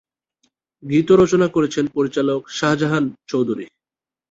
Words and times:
গীত 0.83 1.09
রচনা 1.11 1.47
করেছেন 1.47 1.85
পরিচালক 1.95 2.41
শাহজাহান 2.49 3.05
চৌধুরী। 3.27 3.65